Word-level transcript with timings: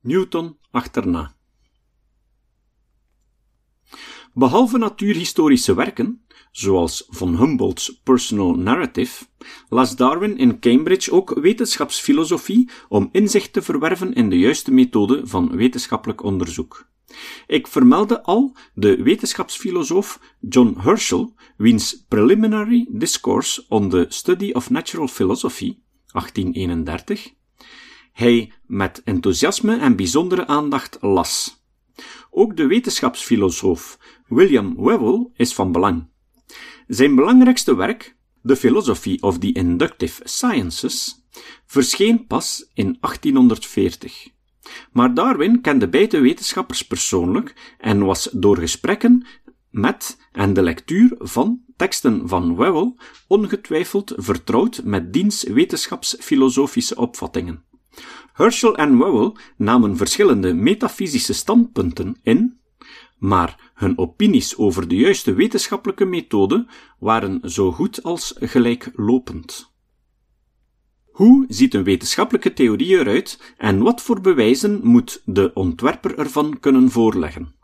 Newton 0.00 0.56
achterna. 0.70 1.36
Behalve 4.34 4.78
natuurhistorische 4.78 5.74
werken, 5.74 6.26
zoals 6.52 7.04
von 7.08 7.38
Humboldt's 7.38 8.00
Personal 8.02 8.56
Narrative, 8.56 9.26
las 9.68 9.96
Darwin 9.96 10.36
in 10.36 10.60
Cambridge 10.60 11.12
ook 11.12 11.34
wetenschapsfilosofie 11.40 12.70
om 12.88 13.08
inzicht 13.12 13.52
te 13.52 13.62
verwerven 13.62 14.12
in 14.12 14.30
de 14.30 14.38
juiste 14.38 14.70
methode 14.70 15.26
van 15.26 15.56
wetenschappelijk 15.56 16.22
onderzoek. 16.22 16.88
Ik 17.46 17.66
vermeldde 17.66 18.22
al 18.22 18.56
de 18.74 19.02
wetenschapsfilosoof 19.02 20.20
John 20.40 20.76
Herschel, 20.78 21.34
wiens 21.56 22.04
Preliminary 22.08 22.86
Discourse 22.90 23.64
on 23.68 23.88
the 23.88 24.06
Study 24.08 24.50
of 24.52 24.70
Natural 24.70 25.08
Philosophy, 25.08 25.78
1831, 26.12 27.34
hij 28.18 28.52
met 28.66 29.02
enthousiasme 29.04 29.76
en 29.76 29.96
bijzondere 29.96 30.46
aandacht 30.46 30.98
las. 31.00 31.62
Ook 32.30 32.56
de 32.56 32.66
wetenschapsfilosoof 32.66 33.98
William 34.26 34.74
Whewell 34.76 35.26
is 35.36 35.54
van 35.54 35.72
belang. 35.72 36.08
Zijn 36.86 37.14
belangrijkste 37.14 37.76
werk, 37.76 38.16
The 38.44 38.56
Philosophy 38.56 39.18
of 39.20 39.38
the 39.38 39.52
Inductive 39.52 40.20
Sciences, 40.24 41.24
verscheen 41.66 42.26
pas 42.26 42.70
in 42.74 42.96
1840. 43.00 44.28
Maar 44.92 45.14
Darwin 45.14 45.60
kende 45.60 45.88
beide 45.88 46.20
wetenschappers 46.20 46.86
persoonlijk 46.86 47.74
en 47.78 48.04
was 48.04 48.28
door 48.32 48.56
gesprekken 48.56 49.26
met 49.70 50.18
en 50.32 50.52
de 50.52 50.62
lectuur 50.62 51.14
van 51.18 51.60
teksten 51.76 52.28
van 52.28 52.56
Whewell 52.56 52.94
ongetwijfeld 53.26 54.12
vertrouwd 54.16 54.80
met 54.84 55.12
diens 55.12 55.42
wetenschapsfilosofische 55.42 56.96
opvattingen. 56.96 57.66
Herschel 58.38 58.76
en 58.76 58.98
Whewell 58.98 59.32
namen 59.56 59.96
verschillende 59.96 60.54
metafysische 60.54 61.32
standpunten 61.32 62.16
in, 62.22 62.60
maar 63.16 63.72
hun 63.74 63.98
opinies 63.98 64.56
over 64.56 64.88
de 64.88 64.96
juiste 64.96 65.32
wetenschappelijke 65.34 66.04
methode 66.04 66.66
waren 66.98 67.50
zo 67.50 67.72
goed 67.72 68.02
als 68.02 68.34
gelijklopend. 68.36 69.72
Hoe 71.10 71.44
ziet 71.48 71.74
een 71.74 71.84
wetenschappelijke 71.84 72.52
theorie 72.52 72.98
eruit 72.98 73.54
en 73.56 73.82
wat 73.82 74.02
voor 74.02 74.20
bewijzen 74.20 74.80
moet 74.82 75.22
de 75.24 75.50
ontwerper 75.54 76.18
ervan 76.18 76.60
kunnen 76.60 76.90
voorleggen? 76.90 77.54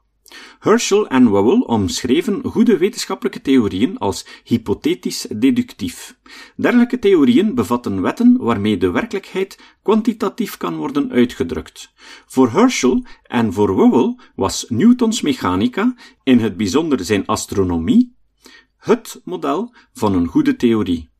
Herschel 0.58 1.08
en 1.08 1.30
Whewell 1.30 1.60
omschreven 1.60 2.42
goede 2.44 2.76
wetenschappelijke 2.76 3.40
theorieën 3.40 3.98
als 3.98 4.26
hypothetisch-deductief. 4.44 6.16
Dergelijke 6.56 6.98
theorieën 6.98 7.54
bevatten 7.54 8.02
wetten 8.02 8.36
waarmee 8.36 8.76
de 8.76 8.90
werkelijkheid 8.90 9.58
kwantitatief 9.82 10.56
kan 10.56 10.76
worden 10.76 11.10
uitgedrukt. 11.10 11.92
Voor 12.26 12.50
Herschel 12.50 13.04
en 13.22 13.52
voor 13.52 13.76
Whewell 13.76 14.16
was 14.34 14.66
Newtons 14.68 15.20
mechanica, 15.20 15.94
in 16.22 16.38
het 16.38 16.56
bijzonder 16.56 17.04
zijn 17.04 17.26
astronomie, 17.26 18.16
het 18.76 19.20
model 19.24 19.74
van 19.92 20.14
een 20.14 20.26
goede 20.26 20.56
theorie. 20.56 21.12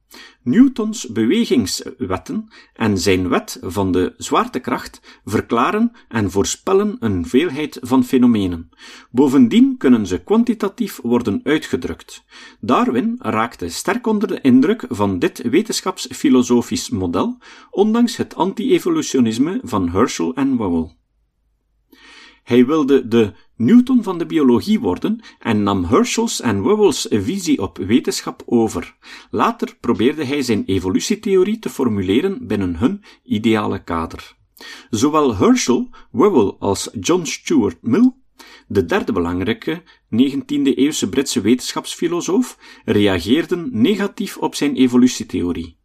Newtons 0.43 1.07
bewegingswetten 1.07 2.49
en 2.75 2.99
zijn 2.99 3.29
wet 3.29 3.59
van 3.63 3.93
de 3.93 4.15
zwaartekracht 4.17 5.21
verklaren 5.25 5.93
en 6.09 6.31
voorspellen 6.31 6.97
een 7.01 7.27
veelheid 7.27 7.79
van 7.81 8.05
fenomenen. 8.05 8.71
Bovendien 9.11 9.77
kunnen 9.77 10.07
ze 10.07 10.23
kwantitatief 10.23 11.01
worden 11.03 11.41
uitgedrukt. 11.45 12.25
Darwin 12.61 13.17
raakte 13.19 13.69
sterk 13.69 14.07
onder 14.07 14.29
de 14.29 14.41
indruk 14.41 14.85
van 14.89 15.19
dit 15.19 15.43
wetenschapsfilosofisch 15.43 16.91
model, 16.91 17.39
ondanks 17.71 18.17
het 18.17 18.35
anti-evolutionisme 18.35 19.61
van 19.63 19.89
Herschel 19.89 20.35
en 20.35 20.57
Whewell. 20.57 20.97
Hij 22.45 22.67
wilde 22.67 23.09
de 23.09 23.33
Newton 23.57 24.03
van 24.03 24.19
de 24.19 24.27
biologie 24.27 24.81
worden 24.81 25.21
en 25.39 25.63
nam 25.63 25.85
Herschel's 25.85 26.41
en 26.41 26.63
Whewell's 26.63 27.07
visie 27.11 27.63
op 27.63 27.77
wetenschap 27.79 28.43
over. 28.47 28.97
Later 29.31 29.77
probeerde 29.81 30.25
hij 30.25 30.43
zijn 30.43 30.65
evolutietheorie 30.65 31.59
te 31.59 31.71
formuleren 31.71 32.47
binnen 32.47 32.77
hun 32.77 33.03
ideale 33.23 33.85
kader. 33.85 34.37
Zowel 34.91 35.37
Herschel, 35.37 35.91
Whewell 36.11 36.55
als 36.59 36.89
John 37.01 37.25
Stuart 37.25 37.79
Mill, 37.81 38.13
de 38.67 38.85
derde 38.85 39.13
belangrijke 39.13 39.83
19e-eeuwse 40.05 41.09
Britse 41.11 41.41
wetenschapsfilosoof, 41.41 42.59
reageerden 42.85 43.69
negatief 43.73 44.37
op 44.37 44.55
zijn 44.55 44.75
evolutietheorie. 44.77 45.77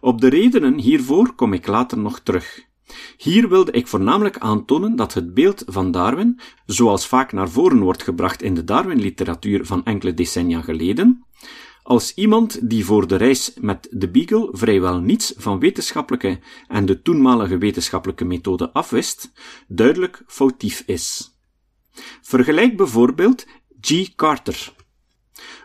Op 0.00 0.20
de 0.20 0.28
redenen 0.28 0.78
hiervoor 0.78 1.34
kom 1.34 1.52
ik 1.52 1.66
later 1.66 1.98
nog 1.98 2.20
terug. 2.20 2.68
Hier 3.16 3.48
wilde 3.48 3.72
ik 3.72 3.86
voornamelijk 3.86 4.38
aantonen 4.38 4.96
dat 4.96 5.14
het 5.14 5.34
beeld 5.34 5.62
van 5.66 5.90
Darwin, 5.90 6.40
zoals 6.66 7.06
vaak 7.06 7.32
naar 7.32 7.50
voren 7.50 7.80
wordt 7.80 8.02
gebracht 8.02 8.42
in 8.42 8.54
de 8.54 8.64
Darwin-literatuur 8.64 9.66
van 9.66 9.84
enkele 9.84 10.14
decennia 10.14 10.60
geleden, 10.60 11.24
als 11.82 12.14
iemand 12.14 12.68
die 12.68 12.84
voor 12.84 13.06
de 13.06 13.16
reis 13.16 13.52
met 13.60 13.88
de 13.90 14.10
Beagle 14.10 14.48
vrijwel 14.52 15.00
niets 15.00 15.32
van 15.36 15.58
wetenschappelijke 15.58 16.38
en 16.68 16.86
de 16.86 17.02
toenmalige 17.02 17.58
wetenschappelijke 17.58 18.24
methode 18.24 18.70
afwist, 18.72 19.32
duidelijk 19.68 20.22
foutief 20.26 20.82
is. 20.86 21.34
Vergelijk 22.22 22.76
bijvoorbeeld 22.76 23.46
G. 23.80 24.14
Carter. 24.14 24.72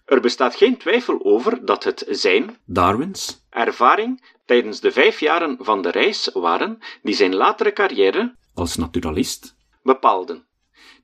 Er 0.05 0.21
bestaat 0.21 0.55
geen 0.55 0.77
twijfel 0.77 1.25
over 1.25 1.65
dat 1.65 1.83
het 1.83 2.05
zijn, 2.09 2.57
Darwins, 2.65 3.44
ervaring 3.55 4.33
tijdens 4.45 4.79
de 4.79 4.91
vijf 4.91 5.19
jaren 5.19 5.57
van 5.59 5.81
de 5.81 5.91
reis 5.91 6.29
waren 6.33 6.77
die 7.01 7.15
zijn 7.15 7.35
latere 7.35 7.73
carrière 7.73 8.35
als 8.53 8.75
naturalist 8.75 9.55
bepaalden. 9.83 10.45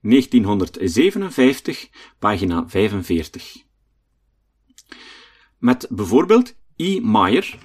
1957, 0.02 1.90
pagina 2.20 2.64
45. 2.68 3.64
Met 5.58 5.88
bijvoorbeeld 5.90 6.56
E. 6.76 7.00
Meyer. 7.00 7.58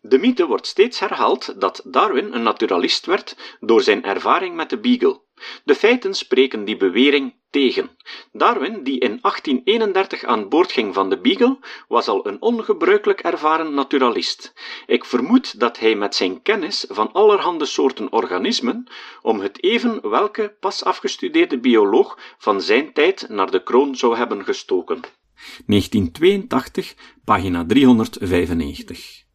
De 0.00 0.18
mythe 0.18 0.46
wordt 0.46 0.66
steeds 0.66 0.98
herhaald 0.98 1.60
dat 1.60 1.82
Darwin 1.84 2.32
een 2.32 2.42
naturalist 2.42 3.06
werd 3.06 3.56
door 3.60 3.82
zijn 3.82 4.04
ervaring 4.04 4.56
met 4.56 4.70
de 4.70 4.78
beagle. 4.78 5.24
De 5.64 5.74
feiten 5.74 6.14
spreken 6.14 6.64
die 6.64 6.76
bewering 6.76 7.34
tegen. 7.50 7.90
Darwin, 8.32 8.82
die 8.82 8.98
in 8.98 9.18
1831 9.20 10.24
aan 10.24 10.48
boord 10.48 10.72
ging 10.72 10.94
van 10.94 11.10
de 11.10 11.20
Beagle, 11.20 11.58
was 11.88 12.08
al 12.08 12.26
een 12.26 12.42
ongebruikelijk 12.42 13.20
ervaren 13.20 13.74
naturalist. 13.74 14.52
Ik 14.86 15.04
vermoed 15.04 15.60
dat 15.60 15.78
hij 15.78 15.94
met 15.94 16.14
zijn 16.14 16.42
kennis 16.42 16.84
van 16.88 17.12
allerhande 17.12 17.64
soorten 17.64 18.12
organismen, 18.12 18.86
om 19.22 19.40
het 19.40 19.62
even 19.62 20.10
welke 20.10 20.56
pas 20.60 20.84
afgestudeerde 20.84 21.58
bioloog 21.58 22.18
van 22.38 22.60
zijn 22.62 22.92
tijd 22.92 23.28
naar 23.28 23.50
de 23.50 23.62
kroon 23.62 23.96
zou 23.96 24.16
hebben 24.16 24.44
gestoken. 24.44 25.00
1982, 25.66 26.94
pagina 27.24 27.66
395. 27.66 29.25